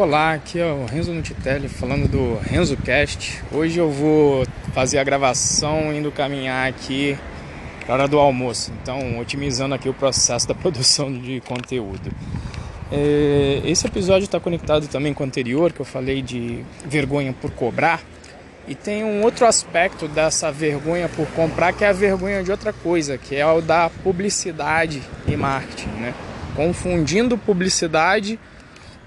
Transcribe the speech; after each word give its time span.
Olá, 0.00 0.34
aqui 0.34 0.60
é 0.60 0.64
o 0.64 0.86
Renzo 0.86 1.12
Nutitelli 1.12 1.68
falando 1.68 2.06
do 2.06 2.38
Renzo 2.48 2.76
Cast. 2.76 3.42
Hoje 3.50 3.80
eu 3.80 3.90
vou 3.90 4.46
fazer 4.72 4.96
a 4.96 5.02
gravação 5.02 5.92
indo 5.92 6.12
caminhar 6.12 6.68
aqui 6.68 7.18
para 7.84 7.94
hora 7.94 8.06
do 8.06 8.16
almoço, 8.16 8.72
então 8.80 9.18
otimizando 9.18 9.74
aqui 9.74 9.88
o 9.88 9.92
processo 9.92 10.46
da 10.46 10.54
produção 10.54 11.12
de 11.12 11.40
conteúdo. 11.40 12.12
É, 12.92 13.60
esse 13.64 13.88
episódio 13.88 14.26
está 14.26 14.38
conectado 14.38 14.86
também 14.86 15.12
com 15.12 15.24
o 15.24 15.26
anterior, 15.26 15.72
que 15.72 15.80
eu 15.80 15.84
falei 15.84 16.22
de 16.22 16.64
vergonha 16.86 17.32
por 17.32 17.50
cobrar. 17.50 18.00
E 18.68 18.76
tem 18.76 19.02
um 19.02 19.24
outro 19.24 19.46
aspecto 19.46 20.06
dessa 20.06 20.52
vergonha 20.52 21.08
por 21.08 21.26
comprar, 21.32 21.72
que 21.72 21.84
é 21.84 21.88
a 21.88 21.92
vergonha 21.92 22.44
de 22.44 22.52
outra 22.52 22.72
coisa, 22.72 23.18
que 23.18 23.34
é 23.34 23.44
o 23.44 23.60
da 23.60 23.90
publicidade 24.04 25.02
e 25.26 25.36
marketing, 25.36 25.90
né? 25.98 26.14
Confundindo 26.54 27.36
publicidade 27.36 28.38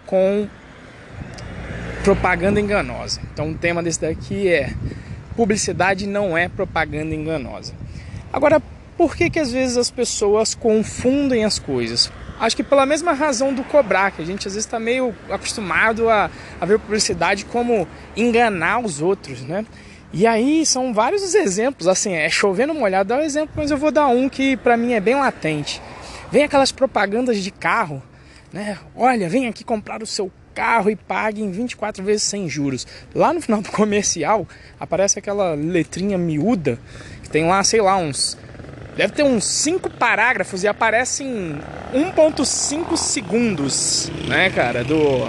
com 0.06 0.50
propaganda 2.04 2.60
enganosa. 2.60 3.22
Então 3.32 3.52
o 3.52 3.56
tema 3.56 3.84
desse 3.84 4.02
daqui 4.02 4.48
é 4.48 4.74
publicidade 5.36 6.08
não 6.08 6.38
é 6.38 6.50
propaganda 6.50 7.14
enganosa. 7.14 7.74
Agora, 8.34 8.62
por 8.98 9.16
que 9.16 9.30
que 9.30 9.40
às 9.40 9.52
vezes 9.52 9.78
as 9.78 9.92
pessoas 9.92 10.56
confundem 10.56 11.46
as 11.46 11.60
coisas? 11.60 12.12
Acho 12.40 12.56
que 12.56 12.64
pela 12.64 12.88
mesma 12.88 13.14
razão 13.14 13.54
do 13.54 13.64
cobrar, 13.64 14.12
que 14.12 14.22
a 14.22 14.26
gente 14.26 14.48
às 14.48 14.54
vezes 14.56 14.66
está 14.66 14.80
meio 14.80 15.14
acostumado 15.30 16.10
a, 16.10 16.30
a 16.60 16.66
ver 16.66 16.80
publicidade 16.80 17.46
como 17.46 17.88
enganar 18.18 18.80
os 18.80 19.00
outros, 19.00 19.42
né? 19.42 19.64
E 20.12 20.26
aí 20.26 20.66
são 20.66 20.94
vários 20.94 21.22
os 21.22 21.36
exemplos, 21.36 21.88
assim, 21.88 22.14
é 22.14 22.30
chovendo 22.30 22.74
molhado, 22.74 23.10
dá 23.10 23.18
um 23.18 23.22
exemplo, 23.22 23.54
mas 23.56 23.70
eu 23.70 23.78
vou 23.78 23.92
dar 23.92 24.08
um 24.08 24.28
que 24.28 24.58
para 24.58 24.76
mim 24.76 24.94
é 24.94 25.00
bem 25.00 25.16
latente. 25.16 25.82
Vem 26.32 26.44
aquelas 26.44 26.72
propagandas 26.72 27.38
de 27.38 27.52
carro, 27.52 28.02
né? 28.52 28.78
Olha, 28.96 29.30
vem 29.30 29.48
aqui 29.48 29.64
comprar 29.64 30.02
o 30.02 30.06
seu 30.06 30.32
carro 30.54 30.90
e 30.90 30.96
pague 30.96 31.42
em 31.42 31.52
24 31.52 32.04
vezes 32.04 32.24
sem 32.24 32.48
juros. 32.48 32.86
Lá 33.14 33.34
no 33.34 33.42
final 33.42 33.62
do 33.62 33.70
comercial 33.72 34.48
aparece 34.80 35.20
aquela 35.20 35.54
letrinha 35.54 36.18
miúda 36.18 36.80
que 37.24 37.30
tem 37.30 37.48
lá, 37.48 37.64
sei 37.64 37.82
lá, 37.82 37.98
uns. 37.98 38.38
Deve 38.96 39.14
ter 39.14 39.24
uns 39.24 39.46
5 39.46 39.90
parágrafos 39.92 40.64
e 40.64 40.68
aparece 40.68 41.24
em 41.24 41.60
1,5 41.94 42.98
segundos, 42.98 44.12
né, 44.28 44.50
cara? 44.50 44.84
Do. 44.84 45.26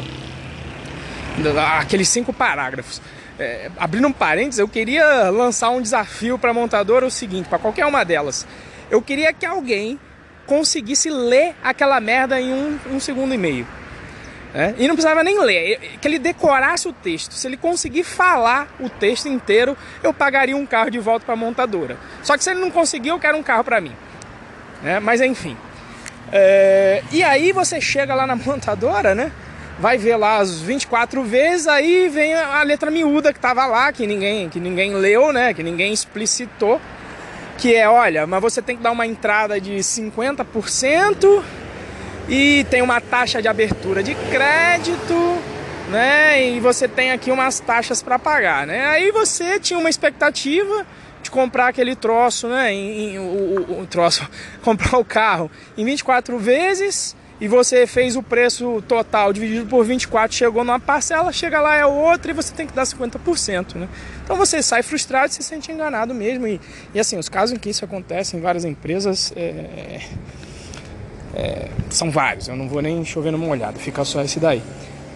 do 1.39 1.59
aqueles 1.59 2.09
5 2.09 2.33
parágrafos. 2.33 3.01
É, 3.39 3.71
abrindo 3.79 4.07
um 4.07 4.13
parênteses, 4.13 4.59
eu 4.59 4.69
queria 4.69 5.31
lançar 5.31 5.71
um 5.71 5.81
desafio 5.81 6.39
para 6.39 6.51
a 6.51 6.55
montadora: 6.55 7.07
o 7.07 7.11
seguinte, 7.11 7.49
para 7.49 7.59
qualquer 7.59 7.87
uma 7.87 8.05
delas. 8.05 8.47
Eu 8.91 9.01
queria 9.01 9.33
que 9.33 9.47
alguém 9.47 9.99
conseguisse 10.47 11.09
ler 11.09 11.55
aquela 11.63 11.99
merda 12.01 12.41
em 12.41 12.53
um, 12.53 12.79
um 12.93 13.01
segundo 13.01 13.33
e 13.33 13.39
meio. 13.39 13.67
É? 14.55 14.75
E 14.77 14.87
não 14.87 14.95
precisava 14.95 15.23
nem 15.23 15.41
ler, 15.41 15.97
que 16.01 16.07
ele 16.07 16.19
decorasse 16.19 16.87
o 16.87 16.93
texto. 16.93 17.33
Se 17.33 17.47
ele 17.47 17.57
conseguir 17.57 18.05
falar 18.05 18.69
o 18.79 18.89
texto 18.89 19.27
inteiro, 19.27 19.77
eu 20.03 20.13
pagaria 20.13 20.57
um 20.57 20.67
carro 20.67 20.91
de 20.91 20.99
volta 20.99 21.25
para 21.25 21.35
a 21.35 21.37
montadora. 21.37 21.97
Só 22.23 22.37
que 22.37 22.45
se 22.45 22.51
ele 22.51 22.61
não 22.61 22.71
conseguir, 22.71 23.09
eu 23.09 23.19
quero 23.19 23.39
um 23.39 23.43
carro 23.43 23.65
para 23.65 23.81
mim. 23.81 23.93
É? 24.85 25.01
Mas 25.01 25.21
enfim. 25.23 25.57
É... 26.31 27.03
E 27.11 27.23
aí 27.23 27.51
você 27.53 27.81
chega 27.81 28.15
lá 28.15 28.27
na 28.27 28.37
montadora, 28.37 29.15
né? 29.15 29.33
Vai 29.79 29.97
ver 29.97 30.17
lá 30.17 30.37
as 30.37 30.61
24 30.61 31.23
vezes, 31.25 31.67
aí 31.67 32.09
vem 32.09 32.35
a 32.35 32.63
letra 32.63 32.91
miúda 32.91 33.33
que 33.33 33.39
estava 33.39 33.65
lá, 33.67 33.91
que 33.91 34.07
ninguém, 34.07 34.51
que 34.51 34.61
ninguém 34.61 34.95
leu, 34.95 35.33
né? 35.33 35.55
Que 35.55 35.63
ninguém 35.63 35.93
explicitou. 35.93 36.79
Que 37.57 37.75
é, 37.75 37.89
olha, 37.89 38.27
mas 38.27 38.41
você 38.43 38.61
tem 38.61 38.77
que 38.77 38.83
dar 38.83 38.91
uma 38.91 39.07
entrada 39.07 39.59
de 39.61 39.77
50% 39.79 41.43
e 42.35 42.65
tem 42.71 42.81
uma 42.81 42.99
taxa 42.99 43.43
de 43.43 43.49
abertura 43.49 44.03
de 44.03 44.15
crédito, 44.15 45.39
né? 45.91 46.43
E 46.43 46.61
você 46.61 46.89
tem 46.89 47.13
aqui 47.13 47.31
umas 47.31 47.61
taxas 47.61 48.03
para 48.03 48.19
pagar, 48.19 48.67
né? 48.67 48.87
Aí 48.87 49.11
você 49.11 49.61
tinha 49.61 49.79
uma 49.79 49.91
expectativa 49.91 50.87
de 51.23 51.31
comprar 51.31 51.69
aquele 51.69 51.95
troço, 51.95 52.49
né? 52.49 52.73
Em, 52.73 53.17
em, 53.17 53.19
o, 53.19 53.23
o, 53.23 53.81
o, 53.83 53.87
troço, 53.87 54.27
comprar 54.65 54.97
o 54.97 55.05
carro 55.05 55.51
em 55.77 55.85
24 55.85 56.39
vezes 56.39 57.15
e 57.39 57.47
você 57.47 57.87
fez 57.87 58.17
o 58.17 58.23
preço 58.23 58.83
total 58.89 59.31
dividido 59.31 59.67
por 59.67 59.85
24, 59.85 60.35
chegou 60.35 60.65
numa 60.65 60.81
parcela, 60.81 61.31
chega 61.33 61.61
lá 61.61 61.77
é 61.77 61.85
outra 61.85 62.31
e 62.31 62.35
você 62.35 62.55
tem 62.55 62.67
que 62.67 62.73
dar 62.73 62.85
50%, 62.85 63.75
né? 63.75 63.91
Então 64.25 64.37
você 64.37 64.63
sai 64.63 64.83
frustrado 64.83 65.31
se 65.35 65.43
sente 65.43 65.71
enganado 65.71 66.15
mesmo. 66.15 66.47
E, 66.47 66.59
e 66.95 66.99
assim, 66.99 67.19
os 67.19 67.29
casos 67.29 67.55
em 67.55 67.59
que 67.59 67.69
isso 67.69 67.85
acontece 67.85 68.39
em 68.39 68.41
várias 68.41 68.65
empresas 68.65 69.35
é, 69.37 70.01
é, 71.35 71.69
são 71.91 72.11
vários, 72.11 72.49
eu 72.49 72.57
não 72.57 72.69
vou 72.69 72.83
nem 72.83 73.05
chover 73.05 73.33
numa 73.33 73.47
olhada, 73.47 73.79
fica 73.79 74.05
só 74.05 74.23
esse 74.23 74.39
daí. 74.39 74.63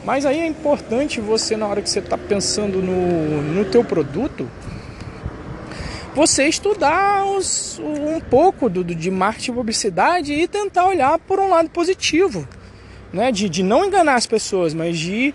Mas 0.05 0.25
aí 0.25 0.39
é 0.39 0.47
importante 0.47 1.21
você, 1.21 1.57
na 1.57 1.67
hora 1.67 1.83
que 1.83 1.91
você 1.91 1.99
está 1.99 2.17
pensando 2.17 2.81
no, 2.81 3.43
no 3.43 3.65
teu 3.65 3.83
produto, 3.85 4.49
você 6.15 6.47
estudar 6.47 7.27
os, 7.27 7.79
um 7.79 8.21
pouco 8.21 8.71
do, 8.71 8.83
de 8.83 9.11
marketing 9.11 9.51
e 9.51 9.55
publicidade 9.55 10.33
e 10.33 10.49
tentar 10.49 10.87
olhar 10.87 11.19
por 11.19 11.39
um 11.39 11.51
lado 11.51 11.69
positivo. 11.69 12.49
Né? 13.13 13.31
De, 13.31 13.49
de 13.49 13.63
não 13.63 13.85
enganar 13.85 14.15
as 14.15 14.27
pessoas, 14.27 14.73
mas 14.73 14.99
de 14.99 15.35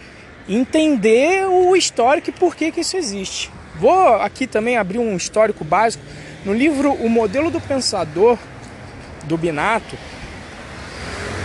entender 0.49 1.45
o 1.47 1.75
histórico 1.75 2.29
e 2.29 2.33
por 2.33 2.55
que, 2.55 2.71
que 2.71 2.79
isso 2.79 2.97
existe. 2.97 3.51
Vou 3.75 4.15
aqui 4.15 4.47
também 4.47 4.77
abrir 4.77 4.99
um 4.99 5.15
histórico 5.15 5.63
básico. 5.63 6.03
No 6.43 6.53
livro 6.53 6.93
O 6.93 7.09
Modelo 7.09 7.51
do 7.51 7.61
Pensador, 7.61 8.37
do 9.25 9.37
Binato, 9.37 9.95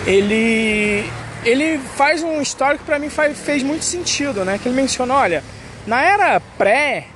ele 0.06 1.04
ele 1.44 1.78
faz 1.78 2.22
um 2.22 2.40
histórico 2.40 2.84
para 2.84 2.98
mim 2.98 3.08
faz, 3.08 3.38
fez 3.38 3.62
muito 3.62 3.84
sentido, 3.84 4.44
né? 4.44 4.58
Que 4.58 4.68
ele 4.68 4.76
menciona, 4.76 5.14
olha, 5.14 5.44
na 5.86 6.02
era 6.02 6.40
pré 6.58 7.06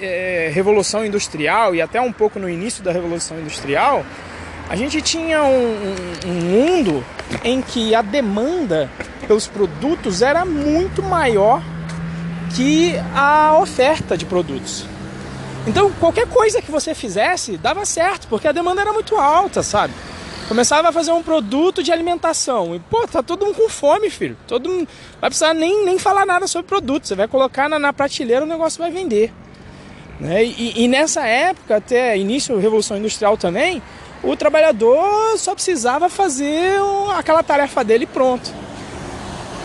é, 0.00 0.50
revolução 0.54 1.04
industrial 1.04 1.74
e 1.74 1.82
até 1.82 2.00
um 2.00 2.12
pouco 2.12 2.38
no 2.38 2.48
início 2.48 2.82
da 2.82 2.92
revolução 2.92 3.38
industrial, 3.38 4.04
a 4.68 4.76
gente 4.76 5.02
tinha 5.02 5.42
um, 5.42 5.94
um, 6.26 6.30
um 6.30 6.32
mundo 6.32 7.04
em 7.42 7.60
que 7.60 7.94
a 7.94 8.00
demanda 8.00 8.90
pelos 9.26 9.46
produtos 9.46 10.22
era 10.22 10.44
muito 10.44 11.02
maior 11.02 11.62
que 12.54 12.94
a 13.14 13.58
oferta 13.58 14.16
de 14.16 14.24
produtos. 14.24 14.86
Então, 15.66 15.90
qualquer 15.92 16.26
coisa 16.26 16.60
que 16.60 16.70
você 16.70 16.94
fizesse 16.94 17.56
dava 17.56 17.84
certo, 17.84 18.28
porque 18.28 18.46
a 18.46 18.52
demanda 18.52 18.82
era 18.82 18.92
muito 18.92 19.16
alta, 19.16 19.62
sabe? 19.62 19.92
Começava 20.48 20.90
a 20.90 20.92
fazer 20.92 21.12
um 21.12 21.22
produto 21.22 21.82
de 21.82 21.90
alimentação. 21.90 22.74
E, 22.74 22.78
pô, 22.78 23.06
tá 23.08 23.22
todo 23.22 23.46
mundo 23.46 23.56
com 23.56 23.68
fome, 23.68 24.10
filho. 24.10 24.36
Todo 24.46 24.68
mundo. 24.68 24.88
Vai 25.20 25.30
precisar 25.30 25.54
nem, 25.54 25.84
nem 25.84 25.98
falar 25.98 26.26
nada 26.26 26.46
sobre 26.46 26.68
produto. 26.68 27.08
Você 27.08 27.14
vai 27.14 27.26
colocar 27.26 27.68
na, 27.68 27.78
na 27.78 27.92
prateleira 27.92 28.44
o 28.44 28.48
negócio 28.48 28.78
vai 28.78 28.90
vender. 28.90 29.32
Né? 30.20 30.44
E, 30.44 30.84
e, 30.84 30.88
nessa 30.88 31.26
época, 31.26 31.76
até 31.76 32.16
início 32.16 32.54
da 32.54 32.60
Revolução 32.60 32.96
Industrial 32.96 33.36
também, 33.36 33.82
o 34.22 34.36
trabalhador 34.36 35.36
só 35.38 35.54
precisava 35.54 36.08
fazer 36.08 36.78
aquela 37.16 37.42
tarefa 37.42 37.82
dele 37.82 38.06
pronto. 38.06 38.52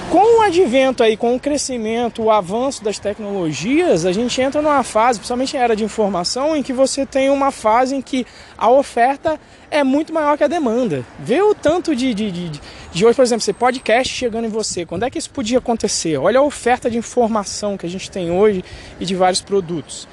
Com 0.10 0.40
o 0.40 0.42
advento 0.42 1.04
aí, 1.04 1.16
com 1.16 1.36
o 1.36 1.40
crescimento, 1.40 2.24
o 2.24 2.32
avanço 2.32 2.84
das 2.84 2.98
tecnologias, 2.98 4.08
a 4.08 4.12
gente 4.12 4.42
entra 4.42 4.60
numa 4.60 4.82
fase, 4.82 5.20
principalmente 5.20 5.56
em 5.56 5.60
era 5.60 5.76
de 5.76 5.84
informação, 5.84 6.56
em 6.56 6.64
que 6.64 6.74
você 6.74 7.06
tem 7.06 7.30
uma 7.30 7.52
fase 7.52 7.96
em 7.96 8.02
que 8.02 8.26
a 8.58 8.72
oferta 8.72 9.40
é 9.70 9.84
muito 9.84 10.12
maior 10.12 10.36
que 10.36 10.44
a 10.44 10.48
demanda. 10.48 11.06
Vê 11.20 11.44
o 11.44 11.54
tanto 11.54 11.96
de, 11.96 12.12
de, 12.16 12.32
de, 12.32 12.60
de 12.92 13.06
hoje, 13.06 13.16
por 13.16 13.22
exemplo, 13.22 13.44
você 13.44 13.54
podcast 13.54 14.12
chegando 14.12 14.46
em 14.46 14.50
você. 14.50 14.84
Quando 14.84 15.04
é 15.04 15.12
que 15.12 15.20
isso 15.20 15.30
podia 15.30 15.60
acontecer? 15.60 16.18
Olha 16.18 16.40
a 16.40 16.44
oferta 16.44 16.90
de 16.90 16.98
informação 16.98 17.78
que 17.78 17.86
a 17.86 17.90
gente 17.90 18.10
tem 18.10 18.32
hoje 18.32 18.64
e 19.00 19.06
de 19.06 19.14
vários 19.14 19.42
produtos. 19.42 20.08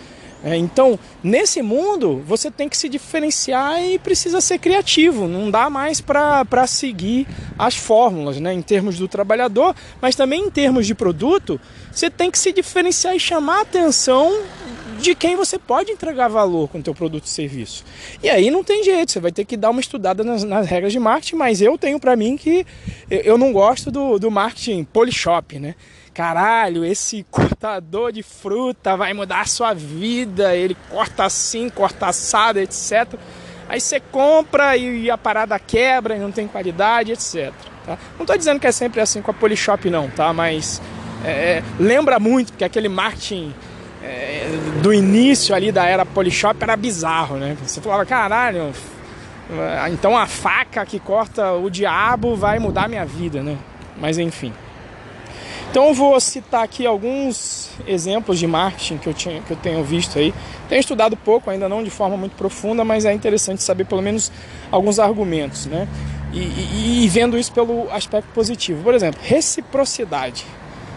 É, 0.44 0.56
então, 0.56 0.98
nesse 1.22 1.62
mundo, 1.62 2.22
você 2.26 2.50
tem 2.50 2.68
que 2.68 2.76
se 2.76 2.88
diferenciar 2.88 3.82
e 3.82 3.98
precisa 3.98 4.40
ser 4.40 4.58
criativo. 4.58 5.26
Não 5.26 5.50
dá 5.50 5.68
mais 5.70 6.00
para 6.00 6.66
seguir 6.66 7.26
as 7.58 7.76
fórmulas, 7.76 8.38
né? 8.38 8.52
Em 8.52 8.62
termos 8.62 8.98
do 8.98 9.08
trabalhador, 9.08 9.74
mas 10.00 10.14
também 10.14 10.44
em 10.44 10.50
termos 10.50 10.86
de 10.86 10.94
produto, 10.94 11.60
você 11.90 12.10
tem 12.10 12.30
que 12.30 12.38
se 12.38 12.52
diferenciar 12.52 13.16
e 13.16 13.20
chamar 13.20 13.58
a 13.58 13.62
atenção 13.62 14.42
de 15.00 15.14
quem 15.14 15.36
você 15.36 15.58
pode 15.58 15.90
entregar 15.90 16.28
valor 16.28 16.68
com 16.68 16.78
o 16.78 16.82
teu 16.82 16.94
produto 16.94 17.24
e 17.24 17.28
serviço. 17.28 17.84
E 18.22 18.28
aí 18.28 18.50
não 18.50 18.64
tem 18.64 18.82
jeito, 18.82 19.12
você 19.12 19.20
vai 19.20 19.32
ter 19.32 19.44
que 19.44 19.56
dar 19.56 19.70
uma 19.70 19.80
estudada 19.80 20.24
nas, 20.24 20.42
nas 20.42 20.66
regras 20.66 20.92
de 20.92 20.98
marketing, 20.98 21.36
mas 21.36 21.60
eu 21.60 21.76
tenho 21.76 21.98
para 22.00 22.16
mim 22.16 22.36
que 22.36 22.66
eu, 23.10 23.20
eu 23.20 23.38
não 23.38 23.52
gosto 23.52 23.90
do, 23.90 24.18
do 24.18 24.30
marketing 24.30 24.84
polishop, 24.84 25.58
né? 25.58 25.74
Caralho, 26.16 26.82
esse 26.82 27.24
cortador 27.30 28.10
de 28.10 28.22
fruta 28.22 28.96
vai 28.96 29.12
mudar 29.12 29.42
a 29.42 29.46
sua 29.46 29.74
vida, 29.74 30.56
ele 30.56 30.74
corta 30.88 31.24
assim, 31.24 31.68
corta 31.68 32.06
assado, 32.06 32.58
etc. 32.58 33.14
Aí 33.68 33.80
você 33.80 34.00
compra 34.00 34.76
e 34.76 35.10
a 35.10 35.18
parada 35.18 35.58
quebra 35.58 36.16
e 36.16 36.18
não 36.18 36.32
tem 36.32 36.48
qualidade, 36.48 37.12
etc. 37.12 37.52
Tá? 37.84 37.98
Não 38.14 38.22
estou 38.22 38.36
dizendo 38.36 38.58
que 38.58 38.66
é 38.66 38.72
sempre 38.72 39.00
assim 39.00 39.20
com 39.20 39.30
a 39.30 39.34
Polishop 39.34 39.90
não, 39.90 40.08
tá? 40.08 40.32
Mas 40.32 40.80
é, 41.24 41.62
lembra 41.78 42.18
muito 42.18 42.52
que 42.54 42.64
aquele 42.64 42.88
marketing 42.88 43.52
é, 44.02 44.48
do 44.82 44.94
início 44.94 45.54
ali 45.54 45.70
da 45.70 45.84
era 45.84 46.06
Polishop 46.06 46.56
era 46.62 46.76
bizarro, 46.76 47.36
né? 47.36 47.56
Você 47.62 47.80
falava, 47.80 48.06
caralho, 48.06 48.72
então 49.92 50.16
a 50.16 50.26
faca 50.26 50.86
que 50.86 50.98
corta 50.98 51.52
o 51.52 51.68
diabo 51.68 52.36
vai 52.36 52.58
mudar 52.58 52.88
minha 52.88 53.04
vida, 53.04 53.42
né? 53.42 53.58
Mas 53.98 54.16
enfim. 54.16 54.52
Então 55.70 55.88
eu 55.88 55.94
vou 55.94 56.18
citar 56.20 56.64
aqui 56.64 56.86
alguns 56.86 57.70
exemplos 57.86 58.38
de 58.38 58.46
marketing 58.46 58.98
que 58.98 59.08
eu, 59.08 59.14
tinha, 59.14 59.42
que 59.42 59.50
eu 59.50 59.56
tenho 59.56 59.84
visto 59.84 60.18
aí. 60.18 60.32
Tenho 60.68 60.80
estudado 60.80 61.16
pouco, 61.16 61.50
ainda 61.50 61.68
não 61.68 61.82
de 61.82 61.90
forma 61.90 62.16
muito 62.16 62.34
profunda, 62.34 62.84
mas 62.84 63.04
é 63.04 63.12
interessante 63.12 63.62
saber 63.62 63.84
pelo 63.84 64.00
menos 64.00 64.32
alguns 64.70 64.98
argumentos, 64.98 65.66
né? 65.66 65.86
E, 66.32 66.38
e, 66.38 67.04
e 67.04 67.08
vendo 67.08 67.38
isso 67.38 67.52
pelo 67.52 67.90
aspecto 67.92 68.28
positivo. 68.32 68.82
Por 68.82 68.94
exemplo, 68.94 69.20
reciprocidade. 69.22 70.44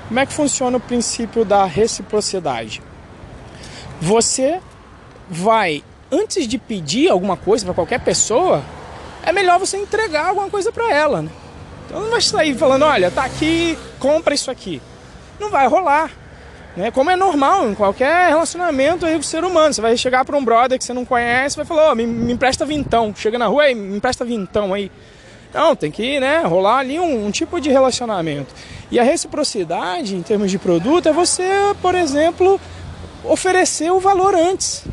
Como 0.08 0.20
é 0.20 0.26
que 0.26 0.34
funciona 0.34 0.78
o 0.78 0.80
princípio 0.80 1.46
da 1.46 1.66
reciprocidade? 1.66 2.82
Você 4.02 4.60
vai, 5.30 5.84
antes 6.12 6.48
de 6.48 6.58
pedir 6.58 7.10
alguma 7.10 7.38
coisa 7.38 7.66
para 7.66 7.74
qualquer 7.76 8.00
pessoa, 8.00 8.64
é 9.24 9.32
melhor 9.32 9.60
você 9.60 9.78
entregar 9.78 10.30
alguma 10.30 10.50
coisa 10.50 10.72
para 10.72 10.92
ela, 10.92 11.22
né? 11.22 11.30
Então 11.86 12.02
não 12.02 12.10
vai 12.10 12.22
sair 12.22 12.56
falando, 12.56 12.86
olha, 12.86 13.12
tá 13.12 13.24
aqui, 13.24 13.78
compra 14.00 14.34
isso 14.34 14.50
aqui. 14.50 14.82
Não 15.40 15.50
vai 15.50 15.68
rolar. 15.68 16.12
Né? 16.76 16.92
Como 16.92 17.10
é 17.10 17.16
normal 17.16 17.70
em 17.70 17.76
qualquer 17.76 18.30
relacionamento 18.30 19.06
aí 19.06 19.14
com 19.14 19.20
o 19.20 19.24
ser 19.24 19.44
humano. 19.44 19.74
Você 19.74 19.82
vai 19.82 19.98
chegar 19.98 20.24
para 20.24 20.38
um 20.38 20.44
brother 20.44 20.78
que 20.78 20.84
você 20.84 20.94
não 20.94 21.06
conhece 21.06 21.58
vai 21.58 21.66
falar, 21.66 21.92
oh, 21.92 21.96
me, 21.96 22.08
me 22.08 22.34
empresta 22.34 22.66
vintão. 22.66 23.14
Chega 23.16 23.38
na 23.38 23.48
rua 23.48 23.70
e 23.70 23.76
me 23.76 23.98
empresta 23.98 24.24
vintão 24.24 24.74
aí. 24.74 24.92
Não, 25.54 25.76
tem 25.76 25.90
que 25.90 26.20
né, 26.20 26.42
rolar 26.44 26.78
ali 26.78 27.00
um, 27.00 27.26
um, 27.26 27.32
tipo 27.32 27.60
de 27.60 27.70
relacionamento. 27.70 28.54
E 28.92 29.00
a 29.00 29.04
reciprocidade 29.04 30.16
em 30.16 30.22
termos 30.22 30.52
de 30.52 30.60
produto 30.60 31.10
é 31.10 31.12
você, 31.12 31.50
por 31.82 31.96
exemplo, 31.96 32.60
oferecer 33.24 33.92
o 33.92 34.00
valor 34.00 34.36
antes. 34.36 34.84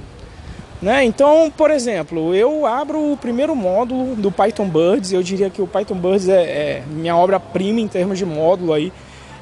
Né? 0.80 1.04
Então, 1.04 1.50
por 1.56 1.70
exemplo, 1.70 2.34
eu 2.34 2.66
abro 2.66 3.12
o 3.12 3.16
primeiro 3.16 3.56
módulo 3.56 4.14
do 4.14 4.30
Python 4.30 4.68
Birds, 4.68 5.12
eu 5.12 5.22
diria 5.22 5.48
que 5.48 5.62
o 5.62 5.66
Python 5.66 5.96
Birds 5.96 6.28
é, 6.28 6.42
é 6.42 6.82
minha 6.86 7.16
obra-prima 7.16 7.80
em 7.80 7.88
termos 7.88 8.18
de 8.18 8.26
módulo 8.26 8.74
aí, 8.74 8.92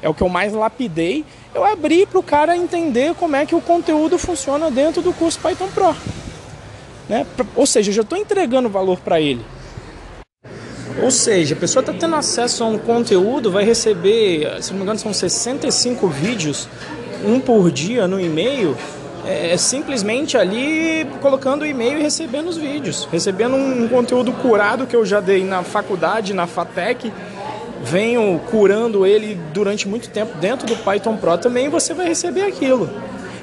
é 0.01 0.07
o 0.07 0.13
que 0.13 0.21
eu 0.21 0.29
mais 0.29 0.53
lapidei. 0.53 1.25
Eu 1.53 1.63
abri 1.63 2.05
para 2.05 2.19
o 2.19 2.23
cara 2.23 2.55
entender 2.55 3.15
como 3.15 3.35
é 3.35 3.45
que 3.45 3.55
o 3.55 3.61
conteúdo 3.61 4.17
funciona 4.17 4.71
dentro 4.71 5.01
do 5.01 5.11
curso 5.11 5.39
Python 5.39 5.67
Pro. 5.67 5.95
Né? 7.09 7.25
Ou 7.55 7.65
seja, 7.65 7.89
eu 7.89 7.95
já 7.95 8.01
estou 8.01 8.17
entregando 8.17 8.69
valor 8.69 8.99
para 8.99 9.19
ele. 9.19 9.43
Ou 11.01 11.11
seja, 11.11 11.55
a 11.55 11.57
pessoa 11.57 11.81
está 11.81 11.91
tendo 11.91 12.15
acesso 12.15 12.63
a 12.63 12.67
um 12.67 12.77
conteúdo, 12.77 13.51
vai 13.51 13.65
receber, 13.65 14.63
se 14.63 14.71
não 14.71 14.77
me 14.77 14.83
engano, 14.83 14.99
são 14.99 15.13
65 15.13 16.07
vídeos, 16.07 16.69
um 17.25 17.39
por 17.39 17.69
dia 17.69 18.07
no 18.07 18.19
e-mail 18.19 18.77
é, 19.25 19.53
é, 19.53 19.57
simplesmente 19.57 20.37
ali 20.37 21.05
colocando 21.21 21.65
e-mail 21.65 21.99
e 21.99 22.01
recebendo 22.01 22.47
os 22.47 22.57
vídeos, 22.57 23.07
recebendo 23.11 23.55
um, 23.55 23.83
um 23.83 23.87
conteúdo 23.87 24.31
curado 24.33 24.85
que 24.85 24.95
eu 24.95 25.05
já 25.05 25.19
dei 25.19 25.43
na 25.43 25.63
faculdade, 25.63 26.33
na 26.33 26.47
FATEC, 26.47 27.11
venho 27.83 28.39
curando 28.49 29.05
ele 29.05 29.39
durante 29.53 29.87
muito 29.87 30.09
tempo 30.09 30.37
dentro 30.37 30.65
do 30.67 30.75
Python 30.77 31.17
Pro 31.17 31.37
também, 31.37 31.69
você 31.69 31.93
vai 31.93 32.07
receber 32.07 32.43
aquilo. 32.43 32.89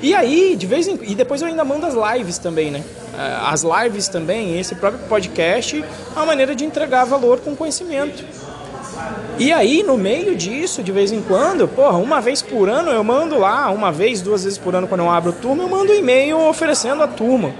E 0.02 0.14
aí, 0.14 0.56
de 0.56 0.66
vez 0.66 0.88
em 0.88 0.98
e 1.02 1.14
depois 1.14 1.40
eu 1.42 1.48
ainda 1.48 1.64
mando 1.64 1.86
as 1.86 1.94
lives 1.94 2.36
também, 2.36 2.72
né? 2.72 2.82
É, 3.16 3.48
as 3.48 3.62
lives 3.62 4.08
também, 4.08 4.58
esse 4.58 4.74
próprio 4.74 5.04
podcast, 5.08 5.78
é 5.80 6.18
uma 6.18 6.26
maneira 6.26 6.56
de 6.56 6.64
entregar 6.64 7.04
valor 7.04 7.38
com 7.38 7.54
conhecimento. 7.54 8.24
E 9.38 9.52
aí, 9.52 9.82
no 9.82 9.96
meio 9.96 10.36
disso, 10.36 10.82
de 10.82 10.92
vez 10.92 11.10
em 11.10 11.20
quando, 11.22 11.66
porra, 11.66 11.98
uma 11.98 12.20
vez 12.20 12.42
por 12.42 12.68
ano 12.68 12.90
eu 12.90 13.02
mando 13.02 13.38
lá, 13.38 13.70
uma 13.70 13.90
vez, 13.90 14.20
duas 14.20 14.44
vezes 14.44 14.58
por 14.58 14.74
ano 14.74 14.86
quando 14.86 15.00
eu 15.00 15.10
abro 15.10 15.32
turma, 15.32 15.64
eu 15.64 15.68
mando 15.68 15.92
um 15.92 15.96
e-mail 15.96 16.38
oferecendo 16.48 17.02
a 17.02 17.08
turma. 17.08 17.52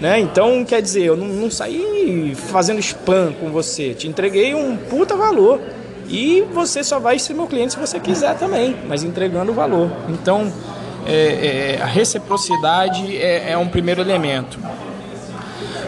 Né? 0.00 0.18
Então, 0.20 0.64
quer 0.64 0.82
dizer, 0.82 1.04
eu 1.04 1.16
não, 1.16 1.26
não 1.26 1.50
saí 1.50 2.34
fazendo 2.34 2.80
spam 2.80 3.32
com 3.38 3.50
você, 3.50 3.94
te 3.94 4.08
entreguei 4.08 4.54
um 4.54 4.76
puta 4.76 5.16
valor. 5.16 5.60
E 6.08 6.44
você 6.52 6.82
só 6.82 6.98
vai 6.98 7.18
ser 7.18 7.34
meu 7.34 7.46
cliente 7.46 7.74
se 7.74 7.78
você 7.78 8.00
quiser 8.00 8.36
também, 8.36 8.76
mas 8.86 9.02
entregando 9.04 9.52
o 9.52 9.54
valor. 9.54 9.90
Então, 10.08 10.52
é, 11.06 11.76
é, 11.78 11.82
a 11.82 11.86
reciprocidade 11.86 13.16
é, 13.16 13.52
é, 13.52 13.58
um 13.58 13.68
primeiro 13.68 14.00
elemento. 14.00 14.58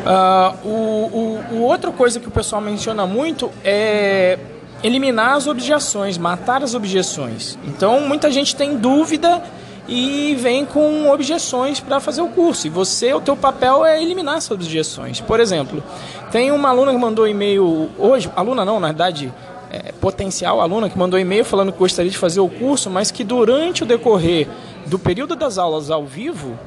Uh, 0.04 0.68
o, 0.68 1.50
o, 1.50 1.54
o 1.56 1.62
outra 1.62 1.90
coisa 1.90 2.20
que 2.20 2.28
o 2.28 2.30
pessoal 2.30 2.60
menciona 2.60 3.06
muito 3.06 3.50
é 3.64 4.38
eliminar 4.82 5.34
as 5.34 5.46
objeções, 5.46 6.18
matar 6.18 6.62
as 6.62 6.74
objeções. 6.74 7.58
Então, 7.64 8.00
muita 8.00 8.30
gente 8.30 8.54
tem 8.54 8.76
dúvida 8.76 9.42
e 9.88 10.36
vem 10.38 10.66
com 10.66 11.10
objeções 11.10 11.80
para 11.80 12.00
fazer 12.00 12.20
o 12.20 12.28
curso. 12.28 12.66
E 12.66 12.70
você, 12.70 13.14
o 13.14 13.20
teu 13.20 13.34
papel 13.34 13.84
é 13.84 14.02
eliminar 14.02 14.36
essas 14.36 14.50
objeções. 14.50 15.20
Por 15.20 15.40
exemplo, 15.40 15.82
tem 16.30 16.52
uma 16.52 16.68
aluna 16.68 16.92
que 16.92 16.98
mandou 16.98 17.26
e-mail 17.26 17.90
hoje, 17.98 18.30
aluna 18.36 18.62
não, 18.62 18.78
na 18.78 18.88
verdade, 18.88 19.32
é, 19.70 19.92
potencial 19.92 20.60
aluna 20.60 20.90
que 20.90 20.98
mandou 20.98 21.18
e-mail 21.18 21.44
falando 21.44 21.72
que 21.72 21.78
gostaria 21.78 22.10
de 22.10 22.18
fazer 22.18 22.40
o 22.40 22.48
curso, 22.48 22.90
mas 22.90 23.10
que 23.10 23.24
durante 23.24 23.82
o 23.82 23.86
decorrer 23.86 24.48
do 24.86 24.98
período 24.98 25.34
das 25.34 25.56
aulas 25.56 25.90
ao 25.90 26.04
vivo, 26.04 26.58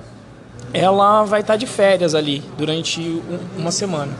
ela 0.73 1.23
vai 1.23 1.41
estar 1.41 1.55
de 1.55 1.65
férias 1.65 2.13
ali 2.15 2.43
durante 2.57 3.21
uma 3.57 3.71
semana. 3.71 4.11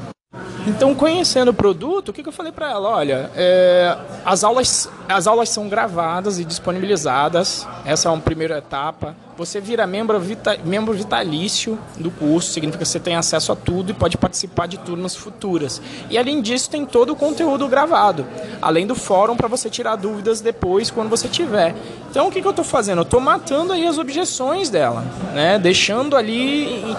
Então, 0.67 0.93
conhecendo 0.93 1.51
o 1.51 1.53
produto, 1.53 2.09
o 2.09 2.13
que, 2.13 2.21
que 2.21 2.27
eu 2.27 2.33
falei 2.33 2.51
para 2.51 2.69
ela? 2.69 2.89
Olha, 2.89 3.31
é, 3.37 3.97
as, 4.25 4.43
aulas, 4.43 4.89
as 5.07 5.25
aulas 5.25 5.47
são 5.47 5.69
gravadas 5.69 6.39
e 6.39 6.43
disponibilizadas. 6.43 7.65
Essa 7.85 8.09
é 8.09 8.11
uma 8.11 8.19
primeira 8.19 8.57
etapa. 8.57 9.15
Você 9.37 9.61
vira 9.61 9.87
membro, 9.87 10.19
vita, 10.19 10.59
membro 10.65 10.93
vitalício 10.93 11.79
do 11.97 12.11
curso, 12.11 12.51
significa 12.51 12.83
que 12.83 12.89
você 12.89 12.99
tem 12.99 13.15
acesso 13.15 13.53
a 13.53 13.55
tudo 13.55 13.91
e 13.91 13.93
pode 13.93 14.17
participar 14.17 14.67
de 14.67 14.77
turmas 14.77 15.15
futuras. 15.15 15.81
E 16.09 16.17
além 16.17 16.41
disso, 16.41 16.69
tem 16.69 16.85
todo 16.85 17.13
o 17.13 17.15
conteúdo 17.15 17.65
gravado, 17.69 18.27
além 18.61 18.85
do 18.85 18.95
fórum 18.95 19.37
para 19.37 19.47
você 19.47 19.69
tirar 19.69 19.95
dúvidas 19.95 20.41
depois, 20.41 20.91
quando 20.91 21.07
você 21.07 21.29
tiver. 21.29 21.73
Então, 22.11 22.27
o 22.27 22.31
que, 22.31 22.41
que 22.41 22.47
eu 22.47 22.51
estou 22.51 22.65
fazendo? 22.65 22.99
Eu 22.99 23.03
estou 23.03 23.21
matando 23.21 23.71
aí 23.71 23.87
as 23.87 23.97
objeções 23.97 24.69
dela, 24.69 25.05
né? 25.33 25.57
deixando 25.57 26.17
ali 26.17 26.65
e, 26.65 26.97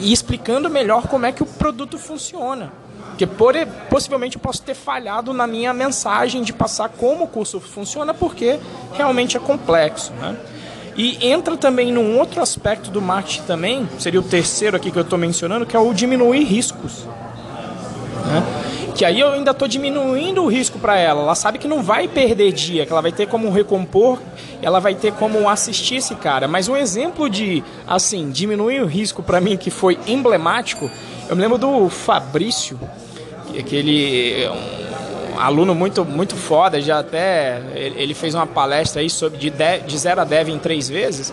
e 0.00 0.12
explicando 0.14 0.70
melhor 0.70 1.08
como 1.08 1.26
é 1.26 1.32
que 1.32 1.42
o 1.42 1.46
produto 1.46 1.98
funciona. 1.98 2.72
Porque 3.22 3.26
por, 3.26 3.54
possivelmente 3.88 4.36
eu 4.36 4.40
posso 4.40 4.62
ter 4.62 4.74
falhado 4.74 5.32
na 5.32 5.46
minha 5.46 5.72
mensagem 5.72 6.42
de 6.42 6.52
passar 6.52 6.88
como 6.88 7.24
o 7.24 7.28
curso 7.28 7.60
funciona, 7.60 8.12
porque 8.12 8.58
realmente 8.94 9.36
é 9.36 9.40
complexo. 9.40 10.12
Né? 10.14 10.36
E 10.96 11.24
entra 11.28 11.56
também 11.56 11.92
num 11.92 12.18
outro 12.18 12.42
aspecto 12.42 12.90
do 12.90 13.00
marketing 13.00 13.42
também, 13.42 13.88
seria 13.98 14.18
o 14.18 14.22
terceiro 14.22 14.76
aqui 14.76 14.90
que 14.90 14.98
eu 14.98 15.02
estou 15.02 15.18
mencionando, 15.18 15.64
que 15.64 15.76
é 15.76 15.78
o 15.78 15.92
diminuir 15.92 16.42
riscos. 16.44 17.06
Né? 18.26 18.42
Que 18.94 19.04
aí 19.04 19.20
eu 19.20 19.30
ainda 19.30 19.52
estou 19.52 19.68
diminuindo 19.68 20.42
o 20.42 20.48
risco 20.48 20.78
para 20.78 20.98
ela. 20.98 21.22
Ela 21.22 21.34
sabe 21.34 21.58
que 21.58 21.68
não 21.68 21.82
vai 21.82 22.08
perder 22.08 22.52
dia, 22.52 22.84
que 22.84 22.92
ela 22.92 23.00
vai 23.00 23.12
ter 23.12 23.28
como 23.28 23.50
recompor, 23.50 24.18
ela 24.60 24.80
vai 24.80 24.94
ter 24.96 25.12
como 25.12 25.48
assistir 25.48 25.96
esse 25.96 26.14
cara. 26.16 26.48
Mas 26.48 26.68
um 26.68 26.76
exemplo 26.76 27.30
de, 27.30 27.62
assim, 27.86 28.30
diminuir 28.30 28.82
o 28.82 28.86
risco 28.86 29.22
para 29.22 29.40
mim 29.40 29.56
que 29.56 29.70
foi 29.70 29.98
emblemático, 30.06 30.90
eu 31.28 31.36
me 31.36 31.42
lembro 31.42 31.56
do 31.56 31.88
Fabrício, 31.88 32.78
aquele 33.58 34.48
um 35.34 35.40
aluno 35.40 35.74
muito 35.74 36.04
muito 36.04 36.36
foda, 36.36 36.80
já 36.80 36.98
até 36.98 37.62
ele 37.74 38.14
fez 38.14 38.34
uma 38.34 38.46
palestra 38.46 39.00
aí 39.00 39.08
sobre 39.08 39.38
de, 39.38 39.50
de, 39.50 39.78
de 39.80 39.98
zero 39.98 40.20
a 40.20 40.24
dev 40.24 40.48
em 40.48 40.58
três 40.58 40.88
vezes, 40.88 41.32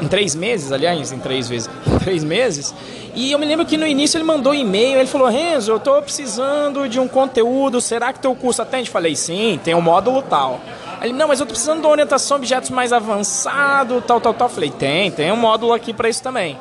em 0.00 0.08
três 0.08 0.34
meses, 0.34 0.72
aliás, 0.72 1.12
em 1.12 1.18
três 1.18 1.48
vezes, 1.48 1.68
em 1.86 1.98
três 1.98 2.24
meses. 2.24 2.74
E 3.14 3.32
eu 3.32 3.38
me 3.38 3.46
lembro 3.46 3.64
que 3.64 3.78
no 3.78 3.86
início 3.86 4.18
ele 4.18 4.24
mandou 4.24 4.54
e-mail, 4.54 4.98
ele 4.98 5.06
falou, 5.06 5.28
Renzo, 5.28 5.72
eu 5.72 5.78
estou 5.78 6.02
precisando 6.02 6.86
de 6.86 7.00
um 7.00 7.08
conteúdo, 7.08 7.80
será 7.80 8.12
que 8.12 8.20
teu 8.20 8.34
curso 8.34 8.60
atende? 8.60 8.90
Falei, 8.90 9.16
sim, 9.16 9.58
tem 9.64 9.74
um 9.74 9.80
módulo 9.80 10.20
tal. 10.22 10.60
Ele, 11.00 11.12
não, 11.12 11.28
mas 11.28 11.40
eu 11.40 11.44
estou 11.44 11.54
precisando 11.54 11.80
de 11.80 11.86
orientação 11.86 12.36
a 12.36 12.38
objetos 12.38 12.68
mais 12.68 12.92
avançado, 12.92 14.02
tal, 14.02 14.20
tal, 14.20 14.34
tal. 14.34 14.48
Falei, 14.50 14.70
tem, 14.70 15.10
tem 15.10 15.32
um 15.32 15.36
módulo 15.36 15.72
aqui 15.72 15.94
para 15.94 16.10
isso 16.10 16.22
também. 16.22 16.58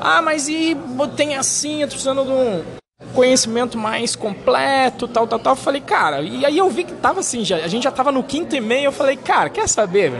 Ah, 0.00 0.22
mas 0.22 0.48
e 0.48 0.76
tem 1.16 1.36
assim, 1.36 1.82
eu 1.82 1.88
tô 1.88 1.92
precisando 1.92 2.24
de 2.24 2.30
um, 2.30 2.62
conhecimento 3.14 3.76
mais 3.76 4.14
completo, 4.14 5.08
tal, 5.08 5.26
tal, 5.26 5.38
tal. 5.38 5.52
Eu 5.52 5.56
falei, 5.56 5.80
cara, 5.80 6.22
e 6.22 6.44
aí 6.44 6.56
eu 6.56 6.68
vi 6.70 6.84
que 6.84 6.92
tava 6.94 7.20
assim, 7.20 7.44
já, 7.44 7.56
a 7.56 7.68
gente 7.68 7.84
já 7.84 7.90
tava 7.90 8.12
no 8.12 8.22
quinto 8.22 8.54
e-mail, 8.54 8.84
eu 8.84 8.92
falei, 8.92 9.16
cara, 9.16 9.48
quer 9.48 9.68
saber? 9.68 10.12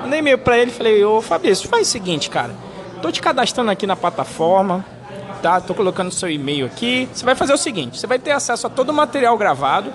Mandei 0.00 0.18
e-mail 0.18 0.38
pra 0.38 0.58
ele, 0.58 0.70
falei, 0.70 1.04
ô 1.04 1.22
Fabrício, 1.22 1.68
faz 1.68 1.88
o 1.88 1.90
seguinte, 1.90 2.28
cara, 2.28 2.54
tô 3.00 3.10
te 3.10 3.22
cadastrando 3.22 3.70
aqui 3.70 3.86
na 3.86 3.96
plataforma, 3.96 4.84
tá? 5.40 5.60
Tô 5.60 5.74
colocando 5.74 6.10
seu 6.10 6.30
e-mail 6.30 6.66
aqui. 6.66 7.08
Você 7.12 7.24
vai 7.24 7.34
fazer 7.34 7.52
o 7.52 7.58
seguinte, 7.58 7.98
você 7.98 8.06
vai 8.06 8.18
ter 8.18 8.32
acesso 8.32 8.66
a 8.66 8.70
todo 8.70 8.90
o 8.90 8.92
material 8.92 9.36
gravado. 9.36 9.92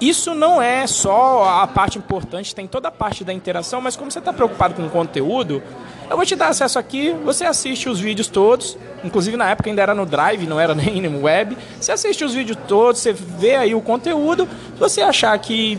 Isso 0.00 0.34
não 0.34 0.60
é 0.60 0.86
só 0.86 1.62
a 1.62 1.66
parte 1.66 1.96
importante, 1.96 2.54
tem 2.54 2.66
toda 2.66 2.88
a 2.88 2.90
parte 2.90 3.24
da 3.24 3.32
interação, 3.32 3.80
mas 3.80 3.96
como 3.96 4.10
você 4.10 4.18
está 4.18 4.32
preocupado 4.32 4.74
com 4.74 4.86
o 4.86 4.90
conteúdo, 4.90 5.62
eu 6.08 6.16
vou 6.16 6.24
te 6.24 6.36
dar 6.36 6.48
acesso 6.48 6.78
aqui, 6.78 7.14
você 7.24 7.44
assiste 7.44 7.88
os 7.88 7.98
vídeos 7.98 8.28
todos, 8.28 8.78
inclusive 9.02 9.36
na 9.36 9.50
época 9.50 9.68
ainda 9.68 9.82
era 9.82 9.94
no 9.94 10.06
Drive, 10.06 10.46
não 10.46 10.60
era 10.60 10.72
nem 10.76 11.00
no 11.00 11.22
web. 11.24 11.56
Você 11.80 11.92
assiste 11.92 12.24
os 12.24 12.34
vídeos 12.34 12.58
todos, 12.68 13.00
você 13.00 13.12
vê 13.12 13.56
aí 13.56 13.74
o 13.74 13.80
conteúdo. 13.80 14.48
Se 14.74 14.78
você 14.78 15.02
achar 15.02 15.36
que 15.38 15.78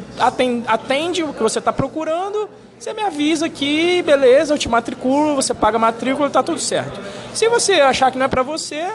atende, 0.68 1.24
o 1.24 1.34
que 1.34 1.42
você 1.42 1.60
está 1.60 1.72
procurando, 1.72 2.50
você 2.78 2.94
me 2.94 3.02
avisa 3.02 3.46
aqui, 3.46 4.02
beleza, 4.04 4.54
eu 4.54 4.58
te 4.58 4.70
matriculo, 4.70 5.36
você 5.36 5.54
paga 5.54 5.78
a 5.78 5.80
matrícula, 5.80 6.30
tá 6.30 6.44
tudo 6.44 6.60
certo. 6.60 7.00
Se 7.34 7.48
você 7.50 7.74
achar 7.74 8.12
que 8.12 8.18
não 8.18 8.26
é 8.26 8.30
para 8.30 8.44
você, 8.44 8.88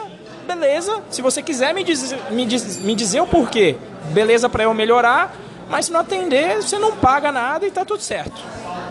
beleza. 0.47 1.01
Se 1.09 1.21
você 1.21 1.41
quiser 1.41 1.73
me, 1.73 1.83
diz, 1.83 2.15
me, 2.29 2.45
diz, 2.45 2.79
me 2.79 2.95
dizer 2.95 3.21
o 3.21 3.27
porquê, 3.27 3.75
beleza 4.11 4.47
para 4.47 4.63
eu 4.63 4.73
melhorar. 4.73 5.35
Mas 5.69 5.85
se 5.85 5.91
não 5.91 6.01
atender, 6.01 6.61
você 6.61 6.77
não 6.77 6.91
paga 6.97 7.31
nada 7.31 7.65
e 7.65 7.71
tá 7.71 7.83
tudo 7.83 8.01
certo. 8.01 8.39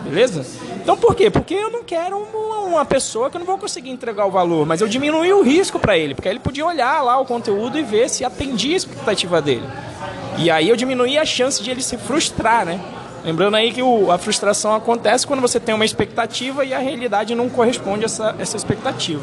Beleza? 0.04 0.44
Então 0.82 0.96
por 0.96 1.14
quê? 1.14 1.30
Porque 1.30 1.54
eu 1.54 1.70
não 1.70 1.84
quero 1.84 2.18
uma, 2.18 2.58
uma 2.58 2.84
pessoa 2.84 3.30
que 3.30 3.36
eu 3.36 3.38
não 3.38 3.46
vou 3.46 3.58
conseguir 3.58 3.90
entregar 3.90 4.26
o 4.26 4.30
valor, 4.30 4.66
mas 4.66 4.80
eu 4.80 4.88
diminuí 4.88 5.32
o 5.32 5.42
risco 5.42 5.78
para 5.78 5.96
ele, 5.96 6.14
porque 6.14 6.28
aí 6.28 6.34
ele 6.34 6.40
podia 6.40 6.66
olhar 6.66 7.02
lá 7.02 7.18
o 7.20 7.24
conteúdo 7.24 7.78
e 7.78 7.82
ver 7.82 8.08
se 8.08 8.24
atendia 8.24 8.74
a 8.74 8.76
expectativa 8.76 9.40
dele. 9.40 9.66
E 10.38 10.50
aí 10.50 10.68
eu 10.68 10.76
diminuí 10.76 11.18
a 11.18 11.24
chance 11.24 11.62
de 11.62 11.70
ele 11.70 11.82
se 11.82 11.96
frustrar, 11.96 12.64
né? 12.64 12.80
Lembrando 13.24 13.56
aí 13.56 13.72
que 13.72 13.82
o, 13.82 14.10
a 14.10 14.18
frustração 14.18 14.74
acontece 14.74 15.26
quando 15.26 15.40
você 15.40 15.60
tem 15.60 15.74
uma 15.74 15.84
expectativa 15.84 16.64
e 16.64 16.74
a 16.74 16.78
realidade 16.78 17.34
não 17.34 17.48
corresponde 17.48 18.02
a 18.02 18.06
essa, 18.06 18.34
essa 18.38 18.56
expectativa. 18.56 19.22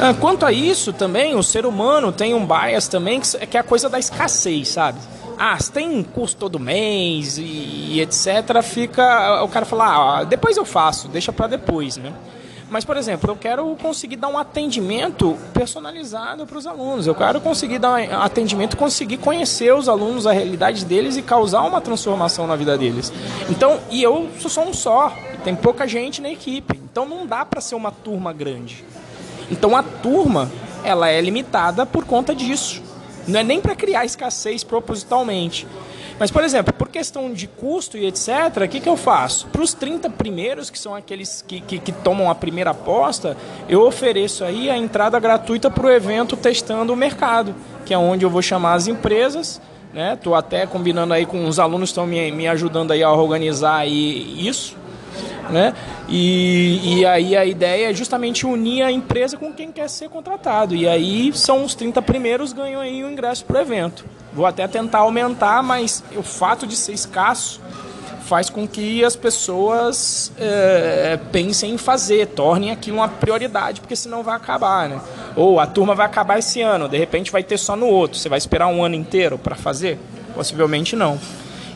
Ah, 0.00 0.14
quanto 0.18 0.46
a 0.46 0.52
isso 0.52 0.92
também, 0.92 1.34
o 1.34 1.42
ser 1.42 1.66
humano 1.66 2.12
tem 2.12 2.32
um 2.32 2.46
bias 2.46 2.88
também 2.88 3.20
que 3.20 3.56
é 3.56 3.60
a 3.60 3.64
coisa 3.64 3.88
da 3.88 3.98
escassez, 3.98 4.68
sabe? 4.68 4.98
Ah, 5.38 5.56
se 5.58 5.70
tem 5.70 6.02
curso 6.02 6.36
todo 6.36 6.58
mês 6.58 7.38
e, 7.38 7.42
e 7.42 8.00
etc, 8.00 8.60
fica 8.62 9.42
o 9.44 9.48
cara 9.48 9.64
fala, 9.64 10.18
ah, 10.18 10.24
depois 10.24 10.56
eu 10.56 10.64
faço, 10.64 11.06
deixa 11.06 11.32
para 11.32 11.46
depois, 11.46 11.96
né? 11.96 12.12
Mas, 12.70 12.84
por 12.84 12.96
exemplo, 12.96 13.30
eu 13.30 13.36
quero 13.36 13.76
conseguir 13.76 14.16
dar 14.16 14.28
um 14.28 14.36
atendimento 14.36 15.38
personalizado 15.54 16.46
para 16.46 16.58
os 16.58 16.66
alunos. 16.66 17.06
Eu 17.06 17.14
quero 17.14 17.40
conseguir 17.40 17.78
dar 17.78 17.98
um 17.98 18.20
atendimento, 18.20 18.76
conseguir 18.76 19.16
conhecer 19.16 19.74
os 19.74 19.88
alunos, 19.88 20.26
a 20.26 20.32
realidade 20.32 20.84
deles 20.84 21.16
e 21.16 21.22
causar 21.22 21.62
uma 21.62 21.80
transformação 21.80 22.46
na 22.46 22.56
vida 22.56 22.76
deles. 22.76 23.10
Então, 23.48 23.80
e 23.90 24.02
eu 24.02 24.28
sou 24.38 24.50
só 24.50 24.68
um 24.68 24.74
só. 24.74 25.10
Tem 25.42 25.54
pouca 25.54 25.88
gente 25.88 26.20
na 26.20 26.28
equipe. 26.28 26.78
Então, 26.90 27.08
não 27.08 27.26
dá 27.26 27.42
para 27.44 27.60
ser 27.62 27.74
uma 27.74 27.90
turma 27.90 28.34
grande. 28.34 28.84
Então, 29.50 29.74
a 29.74 29.82
turma, 29.82 30.50
ela 30.84 31.08
é 31.08 31.20
limitada 31.22 31.86
por 31.86 32.04
conta 32.04 32.34
disso. 32.34 32.82
Não 33.28 33.40
é 33.40 33.44
nem 33.44 33.60
para 33.60 33.76
criar 33.76 34.04
escassez 34.04 34.64
propositalmente. 34.64 35.66
Mas, 36.18 36.30
por 36.32 36.42
exemplo, 36.42 36.72
por 36.72 36.88
questão 36.88 37.32
de 37.32 37.46
custo 37.46 37.96
e 37.96 38.06
etc., 38.06 38.64
o 38.64 38.68
que, 38.68 38.80
que 38.80 38.88
eu 38.88 38.96
faço? 38.96 39.46
Para 39.48 39.62
os 39.62 39.72
30 39.72 40.10
primeiros, 40.10 40.68
que 40.68 40.78
são 40.78 40.94
aqueles 40.94 41.44
que, 41.46 41.60
que, 41.60 41.78
que, 41.78 41.92
tomam 41.92 42.28
a 42.28 42.34
primeira 42.34 42.70
aposta, 42.70 43.36
eu 43.68 43.82
ofereço 43.86 44.44
aí 44.44 44.68
a 44.68 44.76
entrada 44.76 45.18
gratuita 45.20 45.70
para 45.70 45.86
o 45.86 45.90
evento 45.90 46.36
testando 46.36 46.92
o 46.92 46.96
mercado, 46.96 47.54
que 47.86 47.94
é 47.94 47.98
onde 47.98 48.24
eu 48.24 48.30
vou 48.30 48.42
chamar 48.42 48.74
as 48.74 48.88
empresas. 48.88 49.60
Estou 50.14 50.32
né? 50.32 50.38
até 50.38 50.66
combinando 50.66 51.14
aí 51.14 51.24
com 51.24 51.46
os 51.46 51.58
alunos 51.58 51.90
estão 51.90 52.06
me, 52.06 52.32
me 52.32 52.48
ajudando 52.48 52.90
aí 52.90 53.02
a 53.02 53.12
organizar 53.12 53.76
aí 53.76 54.46
isso. 54.46 54.76
Né? 55.50 55.74
E, 56.08 56.98
e 56.98 57.06
aí 57.06 57.36
a 57.36 57.44
ideia 57.44 57.90
é 57.90 57.94
justamente 57.94 58.46
unir 58.46 58.82
a 58.82 58.92
empresa 58.92 59.36
com 59.36 59.52
quem 59.52 59.72
quer 59.72 59.88
ser 59.88 60.08
contratado. 60.08 60.74
E 60.74 60.86
aí 60.86 61.32
são 61.32 61.64
os 61.64 61.74
30 61.74 62.02
primeiros 62.02 62.52
ganham 62.52 62.80
aí 62.80 63.02
o 63.02 63.10
ingresso 63.10 63.44
para 63.44 63.58
o 63.58 63.60
evento. 63.60 64.04
Vou 64.32 64.46
até 64.46 64.68
tentar 64.68 64.98
aumentar, 64.98 65.62
mas 65.62 66.04
o 66.14 66.22
fato 66.22 66.66
de 66.66 66.76
ser 66.76 66.92
escasso 66.92 67.60
faz 68.28 68.50
com 68.50 68.68
que 68.68 69.02
as 69.02 69.16
pessoas 69.16 70.30
é, 70.38 71.18
pensem 71.32 71.72
em 71.72 71.78
fazer, 71.78 72.26
tornem 72.26 72.70
aquilo 72.70 72.98
uma 72.98 73.08
prioridade, 73.08 73.80
porque 73.80 73.96
senão 73.96 74.22
vai 74.22 74.36
acabar, 74.36 74.86
né? 74.86 75.00
Ou 75.34 75.58
a 75.58 75.66
turma 75.66 75.94
vai 75.94 76.04
acabar 76.04 76.38
esse 76.38 76.60
ano, 76.60 76.88
de 76.88 76.98
repente 76.98 77.32
vai 77.32 77.42
ter 77.42 77.56
só 77.56 77.74
no 77.74 77.86
outro. 77.86 78.18
Você 78.18 78.28
vai 78.28 78.36
esperar 78.36 78.66
um 78.66 78.84
ano 78.84 78.94
inteiro 78.94 79.38
para 79.38 79.56
fazer? 79.56 79.98
Possivelmente 80.34 80.94
não. 80.94 81.18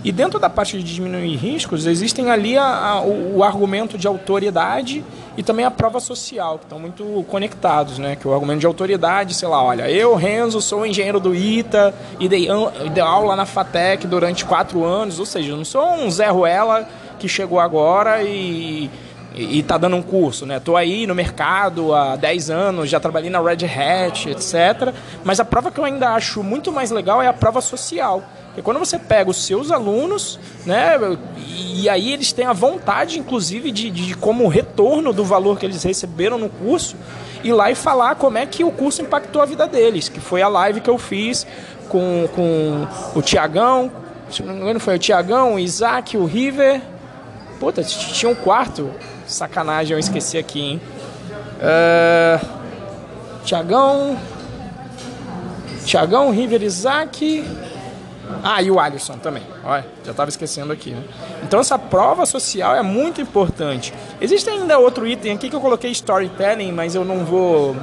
E 0.04 0.10
dentro 0.10 0.38
da 0.40 0.50
parte 0.50 0.76
de 0.82 0.94
diminuir 0.94 1.36
riscos, 1.36 1.86
existem 1.86 2.28
ali 2.28 2.58
a, 2.58 2.64
a, 2.64 3.00
o, 3.02 3.36
o, 3.36 3.44
argumento 3.44 3.96
de 3.96 4.08
autoridade 4.08 5.04
e 5.36 5.42
também 5.44 5.64
a 5.64 5.70
prova 5.70 6.00
social, 6.00 6.58
que 6.58 6.64
estão 6.64 6.78
muito 6.78 7.24
conectados, 7.28 7.98
né? 7.98 8.16
Que 8.16 8.26
o 8.26 8.34
argumento 8.34 8.58
de 8.58 8.66
autoridade, 8.66 9.34
sei 9.34 9.46
lá, 9.46 9.62
olha, 9.62 9.88
eu, 9.88 10.16
Renzo, 10.16 10.60
sou 10.60 10.84
engenheiro 10.84 11.20
do 11.20 11.32
ITA 11.32 11.94
e 12.18 12.28
dei, 12.28 12.48
dei 12.92 13.02
aula 13.02 13.36
na 13.36 13.46
FATEC 13.46 14.08
durante 14.08 14.44
quatro 14.44 14.84
anos, 14.84 15.20
ou 15.20 15.26
seja, 15.26 15.52
eu 15.52 15.56
não 15.56 15.64
sou 15.64 15.88
um 15.94 16.10
Zé 16.10 16.28
Ruela 16.28 16.88
que 17.20 17.28
chegou 17.28 17.60
agora 17.60 18.24
e 18.24 18.90
está 19.34 19.78
dando 19.78 19.96
um 19.96 20.02
curso, 20.02 20.44
né? 20.44 20.56
Estou 20.56 20.76
aí 20.76 21.06
no 21.06 21.14
mercado 21.14 21.94
há 21.94 22.16
10 22.16 22.50
anos, 22.50 22.90
já 22.90 23.00
trabalhei 23.00 23.30
na 23.30 23.40
Red 23.40 23.64
Hat, 23.64 24.28
etc. 24.28 24.92
Mas 25.24 25.40
a 25.40 25.44
prova 25.44 25.70
que 25.70 25.78
eu 25.78 25.84
ainda 25.84 26.10
acho 26.10 26.42
muito 26.42 26.72
mais 26.72 26.90
legal 26.90 27.22
é 27.22 27.28
a 27.28 27.32
prova 27.32 27.60
social 27.60 28.22
porque 28.52 28.60
quando 28.60 28.78
você 28.78 28.98
pega 28.98 29.30
os 29.30 29.46
seus 29.46 29.70
alunos, 29.70 30.38
né, 30.66 30.98
e 31.38 31.88
aí 31.88 32.12
eles 32.12 32.34
têm 32.34 32.44
a 32.44 32.52
vontade, 32.52 33.18
inclusive, 33.18 33.70
de, 33.70 33.90
de 33.90 34.14
como 34.14 34.46
retorno 34.46 35.10
do 35.10 35.24
valor 35.24 35.58
que 35.58 35.64
eles 35.64 35.82
receberam 35.82 36.36
no 36.36 36.50
curso, 36.50 36.94
ir 37.42 37.54
lá 37.54 37.70
e 37.70 37.74
falar 37.74 38.16
como 38.16 38.36
é 38.36 38.44
que 38.44 38.62
o 38.62 38.70
curso 38.70 39.00
impactou 39.00 39.40
a 39.40 39.46
vida 39.46 39.66
deles, 39.66 40.10
que 40.10 40.20
foi 40.20 40.42
a 40.42 40.48
live 40.48 40.82
que 40.82 40.90
eu 40.90 40.98
fiz 40.98 41.46
com, 41.88 42.28
com 42.34 42.86
o 43.14 43.22
Tiagão, 43.22 43.90
se 44.30 44.42
não 44.42 44.54
me 44.54 44.60
engano 44.60 44.80
foi 44.80 44.96
o 44.96 44.98
Tiagão, 44.98 45.54
o 45.54 45.58
Isaac, 45.58 46.16
o 46.16 46.26
River. 46.26 46.80
Puta, 47.58 47.82
tinha 47.82 48.30
um 48.30 48.34
quarto. 48.34 48.90
Sacanagem, 49.26 49.92
eu 49.92 49.98
esqueci 49.98 50.36
aqui, 50.36 50.60
hein? 50.60 50.80
Uh, 51.58 52.46
Tiagão. 53.44 54.18
Tiagão, 55.84 56.30
River, 56.30 56.62
Isaac. 56.62 57.44
Ah, 58.42 58.62
e 58.62 58.70
o 58.70 58.78
Alisson 58.78 59.18
também. 59.18 59.42
Olha, 59.64 59.84
já 60.04 60.10
estava 60.10 60.28
esquecendo 60.28 60.72
aqui, 60.72 60.90
né? 60.90 61.02
Então 61.42 61.60
essa 61.60 61.78
prova 61.78 62.26
social 62.26 62.74
é 62.74 62.82
muito 62.82 63.20
importante. 63.20 63.92
Existe 64.20 64.48
ainda 64.50 64.78
outro 64.78 65.06
item 65.06 65.32
aqui 65.32 65.48
que 65.48 65.56
eu 65.56 65.60
coloquei 65.60 65.90
storytelling, 65.90 66.72
mas 66.72 66.94
eu 66.94 67.04
não 67.04 67.24
vou 67.24 67.76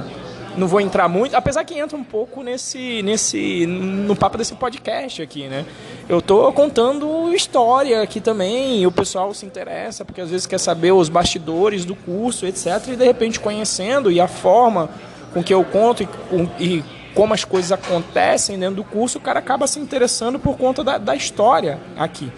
não 0.56 0.66
vou 0.66 0.80
entrar 0.80 1.08
muito, 1.08 1.36
apesar 1.36 1.64
que 1.64 1.78
entra 1.78 1.96
um 1.96 2.02
pouco 2.04 2.42
nesse 2.42 3.02
nesse 3.02 3.66
no 3.66 4.16
papo 4.16 4.36
desse 4.36 4.54
podcast 4.54 5.22
aqui, 5.22 5.46
né? 5.46 5.64
Eu 6.08 6.20
tô 6.20 6.52
contando 6.52 7.32
história 7.32 8.02
aqui 8.02 8.20
também, 8.20 8.84
o 8.86 8.92
pessoal 8.92 9.32
se 9.32 9.46
interessa 9.46 10.04
porque 10.04 10.20
às 10.20 10.30
vezes 10.30 10.46
quer 10.46 10.58
saber 10.58 10.92
os 10.92 11.08
bastidores 11.08 11.84
do 11.84 11.94
curso, 11.94 12.46
etc, 12.46 12.66
e 12.88 12.96
de 12.96 13.04
repente 13.04 13.38
conhecendo 13.38 14.10
e 14.10 14.20
a 14.20 14.26
forma 14.26 14.90
com 15.32 15.42
que 15.42 15.54
eu 15.54 15.64
conto 15.64 16.02
e, 16.02 16.08
e 16.58 16.84
como 17.14 17.34
as 17.34 17.44
coisas 17.44 17.72
acontecem 17.72 18.58
dentro 18.58 18.76
do 18.76 18.84
curso, 18.84 19.18
o 19.18 19.20
cara 19.20 19.38
acaba 19.38 19.66
se 19.66 19.78
interessando 19.80 20.38
por 20.38 20.56
conta 20.56 20.84
da, 20.84 20.98
da 20.98 21.16
história 21.16 21.78
aqui. 21.96 22.30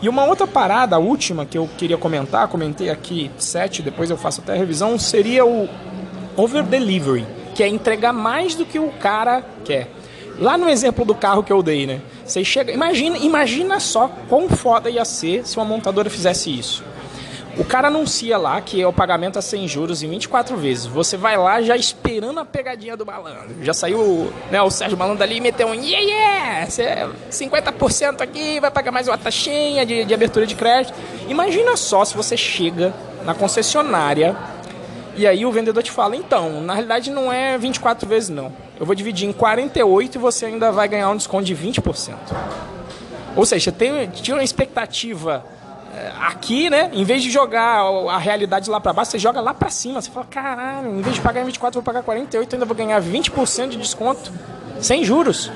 E 0.00 0.08
uma 0.08 0.24
outra 0.24 0.46
parada, 0.46 0.96
a 0.96 0.98
última, 0.98 1.44
que 1.44 1.58
eu 1.58 1.68
queria 1.76 1.96
comentar, 1.96 2.46
comentei 2.48 2.88
aqui 2.88 3.30
sete, 3.36 3.82
depois 3.82 4.10
eu 4.10 4.16
faço 4.16 4.40
até 4.40 4.52
a 4.52 4.56
revisão, 4.56 4.98
seria 4.98 5.44
o 5.44 5.68
over 6.36 6.62
delivery, 6.62 7.26
que 7.54 7.62
é 7.62 7.68
entregar 7.68 8.12
mais 8.12 8.54
do 8.54 8.64
que 8.64 8.78
o 8.78 8.90
cara 8.90 9.44
quer. 9.64 9.90
Lá 10.38 10.56
no 10.56 10.68
exemplo 10.68 11.04
do 11.04 11.16
carro 11.16 11.42
que 11.42 11.52
eu 11.52 11.64
dei, 11.64 11.84
né? 11.84 12.00
Você 12.24 12.44
chega, 12.44 12.70
imagina, 12.70 13.18
imagina 13.18 13.80
só 13.80 14.08
quão 14.28 14.48
foda 14.48 14.88
ia 14.88 15.04
ser 15.04 15.44
se 15.44 15.56
uma 15.56 15.64
montadora 15.64 16.08
fizesse 16.08 16.56
isso. 16.56 16.84
O 17.58 17.64
cara 17.64 17.88
anuncia 17.88 18.38
lá 18.38 18.60
que 18.60 18.80
é 18.80 18.86
o 18.86 18.92
pagamento 18.92 19.36
a 19.36 19.42
100 19.42 19.66
juros 19.66 20.02
em 20.04 20.08
24 20.08 20.56
vezes. 20.56 20.86
Você 20.86 21.16
vai 21.16 21.36
lá 21.36 21.60
já 21.60 21.76
esperando 21.76 22.38
a 22.38 22.44
pegadinha 22.44 22.96
do 22.96 23.04
malandro. 23.04 23.56
Já 23.62 23.74
saiu 23.74 24.32
né, 24.48 24.62
o 24.62 24.70
Sérgio 24.70 24.96
Malandro 24.96 25.24
ali 25.24 25.38
e 25.38 25.40
meteu 25.40 25.66
um 25.66 25.74
yeah, 25.74 25.98
yeah! 25.98 26.70
Você 26.70 26.82
é 26.84 27.08
50% 27.28 28.20
aqui, 28.20 28.60
vai 28.60 28.70
pagar 28.70 28.92
mais 28.92 29.08
uma 29.08 29.18
taxinha 29.18 29.84
de, 29.84 30.04
de 30.04 30.14
abertura 30.14 30.46
de 30.46 30.54
crédito. 30.54 30.94
Imagina 31.28 31.76
só 31.76 32.04
se 32.04 32.16
você 32.16 32.36
chega 32.36 32.94
na 33.24 33.34
concessionária 33.34 34.36
e 35.16 35.26
aí 35.26 35.44
o 35.44 35.50
vendedor 35.50 35.82
te 35.82 35.90
fala, 35.90 36.14
então, 36.14 36.60
na 36.60 36.74
realidade 36.74 37.10
não 37.10 37.32
é 37.32 37.58
24 37.58 38.08
vezes 38.08 38.28
não. 38.28 38.52
Eu 38.78 38.86
vou 38.86 38.94
dividir 38.94 39.28
em 39.28 39.32
48 39.32 40.14
e 40.14 40.18
você 40.18 40.46
ainda 40.46 40.70
vai 40.70 40.86
ganhar 40.86 41.10
um 41.10 41.16
desconto 41.16 41.42
de 41.42 41.56
20%. 41.56 42.14
Ou 43.34 43.44
seja, 43.44 43.72
tem, 43.72 44.08
tinha 44.10 44.36
uma 44.36 44.44
expectativa 44.44 45.44
aqui, 46.20 46.70
né, 46.70 46.90
em 46.92 47.04
vez 47.04 47.22
de 47.22 47.30
jogar 47.30 47.82
a 47.82 48.18
realidade 48.18 48.68
lá 48.70 48.80
para 48.80 48.92
baixo, 48.92 49.12
você 49.12 49.18
joga 49.18 49.40
lá 49.40 49.54
para 49.54 49.70
cima. 49.70 50.00
Você 50.00 50.10
fala, 50.10 50.26
caralho, 50.26 50.98
em 50.98 51.02
vez 51.02 51.16
de 51.16 51.20
pagar 51.20 51.44
24, 51.44 51.80
vou 51.80 51.84
pagar 51.84 52.02
48, 52.02 52.54
ainda 52.54 52.66
vou 52.66 52.76
ganhar 52.76 53.00
20% 53.00 53.68
de 53.68 53.76
desconto, 53.76 54.32
sem 54.80 55.04
juros. 55.04 55.50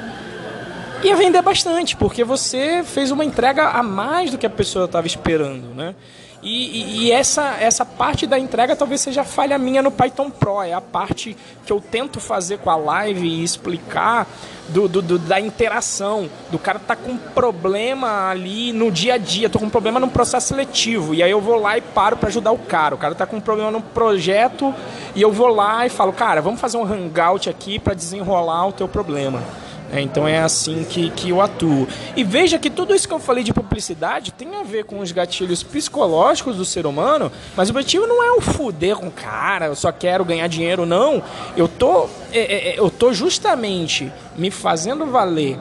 Ia 1.02 1.16
vender 1.16 1.42
bastante, 1.42 1.96
porque 1.96 2.22
você 2.22 2.82
fez 2.84 3.10
uma 3.10 3.24
entrega 3.24 3.70
a 3.70 3.82
mais 3.82 4.30
do 4.30 4.38
que 4.38 4.46
a 4.46 4.50
pessoa 4.50 4.84
estava 4.84 5.06
esperando, 5.06 5.74
né? 5.74 5.94
E, 6.42 6.48
e, 6.48 7.04
e, 7.04 7.12
essa, 7.12 7.56
essa 7.60 7.84
parte 7.84 8.26
da 8.26 8.36
entrega 8.36 8.74
talvez 8.74 9.00
seja 9.00 9.22
falha 9.22 9.56
minha 9.56 9.80
no 9.80 9.92
Python 9.92 10.28
Pro. 10.28 10.60
É 10.60 10.72
a 10.72 10.80
parte 10.80 11.36
que 11.64 11.72
eu 11.72 11.80
tento 11.80 12.18
fazer 12.18 12.58
com 12.58 12.68
a 12.68 12.74
live 12.74 13.24
e 13.24 13.44
explicar 13.44 14.26
do, 14.68 14.88
do, 14.88 15.00
do 15.00 15.18
da 15.20 15.38
interação. 15.38 16.28
Do 16.50 16.58
cara 16.58 16.80
tá 16.80 16.96
com 16.96 17.16
problema 17.16 18.28
ali 18.28 18.72
no 18.72 18.90
dia 18.90 19.14
a 19.14 19.18
dia, 19.18 19.48
tô 19.48 19.60
com 19.60 19.70
problema 19.70 20.00
no 20.00 20.08
processo 20.08 20.48
seletivo. 20.48 21.14
E 21.14 21.22
aí 21.22 21.30
eu 21.30 21.40
vou 21.40 21.60
lá 21.60 21.78
e 21.78 21.80
paro 21.80 22.16
para 22.16 22.28
ajudar 22.28 22.50
o 22.50 22.58
cara. 22.58 22.96
O 22.96 22.98
cara 22.98 23.14
tá 23.14 23.24
com 23.24 23.40
problema 23.40 23.70
no 23.70 23.80
projeto 23.80 24.74
e 25.14 25.22
eu 25.22 25.30
vou 25.30 25.48
lá 25.48 25.86
e 25.86 25.90
falo, 25.90 26.12
cara, 26.12 26.42
vamos 26.42 26.60
fazer 26.60 26.76
um 26.76 26.84
hangout 26.84 27.48
aqui 27.48 27.78
para 27.78 27.94
desenrolar 27.94 28.66
o 28.66 28.72
teu 28.72 28.88
problema. 28.88 29.40
É, 29.92 30.00
então 30.00 30.26
é 30.26 30.38
assim 30.38 30.84
que, 30.84 31.10
que 31.10 31.28
eu 31.28 31.40
atuo. 31.42 31.86
E 32.16 32.24
veja 32.24 32.58
que 32.58 32.70
tudo 32.70 32.94
isso 32.94 33.06
que 33.06 33.12
eu 33.12 33.18
falei 33.18 33.44
de 33.44 33.52
publicidade 33.52 34.32
tem 34.32 34.56
a 34.56 34.62
ver 34.62 34.84
com 34.84 35.00
os 35.00 35.12
gatilhos 35.12 35.62
psicológicos 35.62 36.56
do 36.56 36.64
ser 36.64 36.86
humano, 36.86 37.30
mas 37.54 37.68
o 37.68 37.72
objetivo 37.72 38.06
não 38.06 38.24
é 38.24 38.32
o 38.32 38.40
fuder 38.40 38.96
com 38.96 39.08
o 39.08 39.10
cara, 39.10 39.66
eu 39.66 39.76
só 39.76 39.92
quero 39.92 40.24
ganhar 40.24 40.46
dinheiro, 40.46 40.86
não. 40.86 41.22
Eu 41.54 41.68
tô, 41.68 42.08
é, 42.32 42.38
é, 42.38 42.68
é, 42.70 42.78
eu 42.78 42.88
tô 42.88 43.12
justamente 43.12 44.10
me 44.34 44.50
fazendo 44.50 45.04
valer 45.04 45.58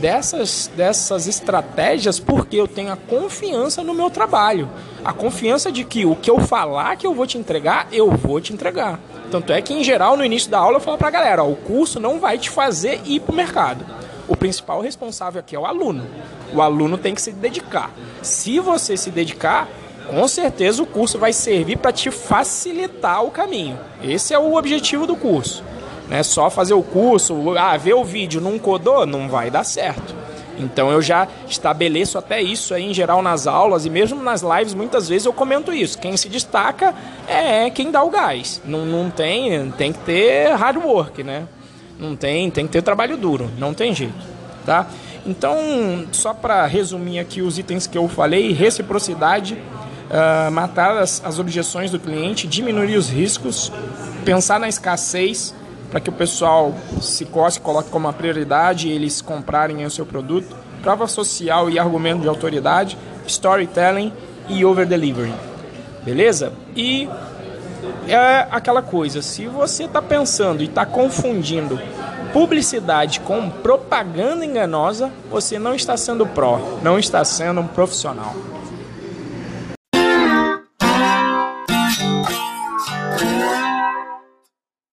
dessas, 0.00 0.70
dessas 0.76 1.26
estratégias 1.26 2.20
porque 2.20 2.56
eu 2.56 2.68
tenho 2.68 2.92
a 2.92 2.96
confiança 2.96 3.82
no 3.82 3.94
meu 3.94 4.10
trabalho. 4.10 4.68
A 5.02 5.14
confiança 5.14 5.72
de 5.72 5.82
que 5.82 6.04
o 6.04 6.14
que 6.14 6.30
eu 6.30 6.40
falar 6.40 6.96
que 6.96 7.06
eu 7.06 7.14
vou 7.14 7.26
te 7.26 7.38
entregar, 7.38 7.88
eu 7.90 8.10
vou 8.10 8.38
te 8.38 8.52
entregar. 8.52 9.00
Tanto 9.32 9.50
é 9.50 9.62
que, 9.62 9.72
em 9.72 9.82
geral, 9.82 10.14
no 10.14 10.22
início 10.22 10.50
da 10.50 10.58
aula 10.58 10.76
eu 10.76 10.80
falo 10.80 10.98
para 10.98 11.08
a 11.08 11.10
galera: 11.10 11.42
ó, 11.42 11.48
o 11.48 11.56
curso 11.56 11.98
não 11.98 12.20
vai 12.20 12.36
te 12.36 12.50
fazer 12.50 13.00
ir 13.06 13.18
para 13.20 13.32
o 13.32 13.34
mercado. 13.34 13.82
O 14.28 14.36
principal 14.36 14.82
responsável 14.82 15.40
aqui 15.40 15.56
é 15.56 15.58
o 15.58 15.64
aluno. 15.64 16.06
O 16.52 16.60
aluno 16.60 16.98
tem 16.98 17.14
que 17.14 17.22
se 17.22 17.32
dedicar. 17.32 17.90
Se 18.20 18.60
você 18.60 18.94
se 18.94 19.10
dedicar, 19.10 19.68
com 20.06 20.28
certeza 20.28 20.82
o 20.82 20.86
curso 20.86 21.18
vai 21.18 21.32
servir 21.32 21.78
para 21.78 21.92
te 21.92 22.10
facilitar 22.10 23.24
o 23.24 23.30
caminho. 23.30 23.80
Esse 24.04 24.34
é 24.34 24.38
o 24.38 24.54
objetivo 24.54 25.06
do 25.06 25.16
curso. 25.16 25.64
Não 26.10 26.18
é 26.18 26.22
só 26.22 26.50
fazer 26.50 26.74
o 26.74 26.82
curso, 26.82 27.56
ah, 27.56 27.74
ver 27.78 27.94
o 27.94 28.04
vídeo, 28.04 28.38
não 28.38 28.58
codou, 28.58 29.06
não 29.06 29.30
vai 29.30 29.50
dar 29.50 29.64
certo. 29.64 30.14
Então 30.58 30.90
eu 30.90 31.00
já 31.00 31.26
estabeleço 31.48 32.18
até 32.18 32.42
isso 32.42 32.74
aí 32.74 32.84
em 32.84 32.94
geral 32.94 33.22
nas 33.22 33.46
aulas 33.46 33.86
e 33.86 33.90
mesmo 33.90 34.22
nas 34.22 34.42
lives 34.42 34.74
muitas 34.74 35.08
vezes 35.08 35.24
eu 35.24 35.32
comento 35.32 35.72
isso. 35.72 35.98
Quem 35.98 36.16
se 36.16 36.28
destaca 36.28 36.94
é 37.26 37.70
quem 37.70 37.90
dá 37.90 38.02
o 38.02 38.10
gás. 38.10 38.60
Não, 38.64 38.84
não 38.84 39.10
tem, 39.10 39.70
tem 39.72 39.92
que 39.92 39.98
ter 40.00 40.54
hard 40.54 40.76
work, 40.78 41.22
né? 41.22 41.46
Não 41.98 42.16
tem, 42.16 42.50
tem 42.50 42.66
que 42.66 42.72
ter 42.72 42.82
trabalho 42.82 43.16
duro, 43.16 43.50
não 43.58 43.72
tem 43.72 43.94
jeito, 43.94 44.14
tá? 44.66 44.86
Então, 45.24 45.56
só 46.10 46.34
para 46.34 46.66
resumir 46.66 47.20
aqui 47.20 47.42
os 47.42 47.58
itens 47.58 47.86
que 47.86 47.96
eu 47.96 48.08
falei, 48.08 48.52
reciprocidade, 48.52 49.54
uh, 49.54 50.50
matar 50.50 50.96
as, 50.98 51.22
as 51.24 51.38
objeções 51.38 51.92
do 51.92 52.00
cliente, 52.00 52.48
diminuir 52.48 52.96
os 52.96 53.08
riscos, 53.08 53.70
pensar 54.24 54.58
na 54.58 54.68
escassez, 54.68 55.54
para 55.92 56.00
que 56.00 56.08
o 56.08 56.12
pessoal 56.12 56.74
se 57.00 57.26
coce, 57.26 57.60
coloque 57.60 57.90
como 57.90 58.06
uma 58.06 58.12
prioridade 58.12 58.88
e 58.88 58.92
eles 58.92 59.20
comprarem 59.20 59.84
o 59.84 59.90
seu 59.90 60.06
produto. 60.06 60.56
Prova 60.82 61.06
social 61.06 61.70
e 61.70 61.78
argumento 61.78 62.22
de 62.22 62.28
autoridade, 62.28 62.96
storytelling 63.26 64.12
e 64.48 64.64
over 64.64 64.86
delivery. 64.86 65.51
Beleza? 66.04 66.52
E 66.74 67.08
é 68.08 68.46
aquela 68.50 68.82
coisa, 68.82 69.22
se 69.22 69.46
você 69.46 69.84
está 69.84 70.02
pensando 70.02 70.62
e 70.62 70.66
está 70.66 70.84
confundindo 70.84 71.78
publicidade 72.32 73.20
com 73.20 73.50
propaganda 73.50 74.44
enganosa, 74.44 75.10
você 75.30 75.58
não 75.58 75.74
está 75.74 75.96
sendo 75.96 76.26
pró, 76.26 76.78
não 76.82 76.98
está 76.98 77.24
sendo 77.24 77.60
um 77.60 77.66
profissional. 77.66 78.34